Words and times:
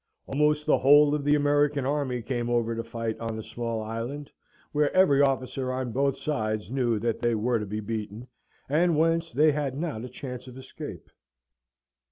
Almost 0.25 0.65
the 0.65 0.79
whole 0.79 1.13
of 1.13 1.23
the 1.23 1.35
American 1.35 1.85
army 1.85 2.23
came 2.23 2.49
over 2.49 2.73
to 2.75 2.83
fight 2.83 3.19
on 3.19 3.37
a 3.37 3.43
small 3.43 3.83
island, 3.83 4.31
where 4.71 4.91
every 4.95 5.21
officer 5.21 5.71
on 5.71 5.91
both 5.91 6.17
sides 6.17 6.71
knew 6.71 6.97
that 6.97 7.19
they 7.21 7.35
were 7.35 7.59
to 7.59 7.67
be 7.67 7.81
beaten, 7.81 8.27
and 8.67 8.97
whence 8.97 9.31
they 9.31 9.51
had 9.51 9.77
not 9.77 10.03
a 10.03 10.09
chance 10.09 10.47
of 10.47 10.57
escape. 10.57 11.11